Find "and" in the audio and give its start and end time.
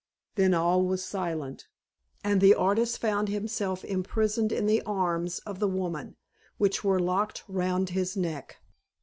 2.23-2.41